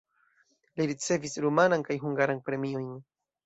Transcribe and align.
Li 0.79 0.87
ricevis 0.93 1.39
rumanan 1.47 1.87
kaj 1.91 2.01
hungaran 2.07 2.45
premiojn. 2.51 2.93